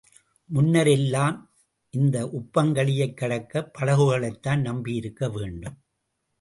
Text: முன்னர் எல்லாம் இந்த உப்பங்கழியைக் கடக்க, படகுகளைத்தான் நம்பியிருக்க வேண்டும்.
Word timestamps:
முன்னர் 0.45 0.87
எல்லாம் 0.87 1.51
இந்த 1.89 2.25
உப்பங்கழியைக் 2.25 3.13
கடக்க, 3.13 3.71
படகுகளைத்தான் 3.79 4.61
நம்பியிருக்க 4.61 5.31
வேண்டும். 5.31 5.77